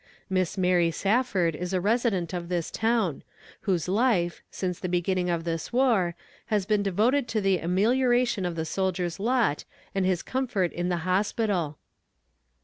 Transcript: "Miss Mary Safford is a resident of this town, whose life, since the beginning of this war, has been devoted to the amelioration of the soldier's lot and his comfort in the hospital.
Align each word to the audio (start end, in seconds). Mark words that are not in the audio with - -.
"Miss 0.31 0.57
Mary 0.57 0.89
Safford 0.89 1.55
is 1.55 1.73
a 1.73 1.79
resident 1.79 2.33
of 2.33 2.49
this 2.49 2.71
town, 2.71 3.21
whose 3.69 3.87
life, 3.87 4.41
since 4.49 4.79
the 4.79 4.89
beginning 4.89 5.29
of 5.29 5.43
this 5.43 5.71
war, 5.71 6.15
has 6.47 6.65
been 6.65 6.81
devoted 6.81 7.27
to 7.27 7.39
the 7.39 7.59
amelioration 7.59 8.43
of 8.43 8.55
the 8.55 8.65
soldier's 8.65 9.19
lot 9.19 9.63
and 9.93 10.03
his 10.03 10.23
comfort 10.23 10.73
in 10.73 10.89
the 10.89 10.97
hospital. 11.05 11.77